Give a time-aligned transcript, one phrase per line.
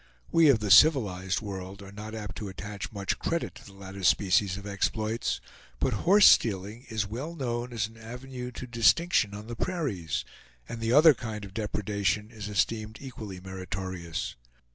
[0.31, 4.03] We of the civilized world are not apt to attach much credit to the latter
[4.03, 5.39] species of exploits;
[5.79, 10.25] but horse stealing is well known as an avenue to distinction on the prairies,
[10.67, 14.35] and the other kind of depredation is esteemed equally meritorious.